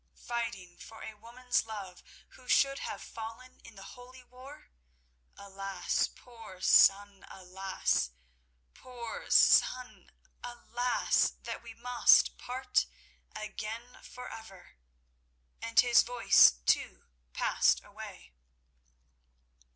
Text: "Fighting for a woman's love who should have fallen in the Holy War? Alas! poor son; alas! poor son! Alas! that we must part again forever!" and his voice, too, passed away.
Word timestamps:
"Fighting 0.15 0.79
for 0.79 1.03
a 1.03 1.13
woman's 1.13 1.63
love 1.67 2.01
who 2.29 2.47
should 2.47 2.79
have 2.79 3.03
fallen 3.03 3.59
in 3.63 3.75
the 3.75 3.83
Holy 3.93 4.23
War? 4.23 4.71
Alas! 5.37 6.07
poor 6.07 6.59
son; 6.59 7.23
alas! 7.29 8.09
poor 8.73 9.29
son! 9.29 10.09
Alas! 10.43 11.33
that 11.43 11.61
we 11.61 11.75
must 11.75 12.35
part 12.39 12.87
again 13.35 13.99
forever!" 14.01 14.71
and 15.61 15.79
his 15.81 16.01
voice, 16.01 16.49
too, 16.65 17.05
passed 17.31 17.83
away. 17.83 18.33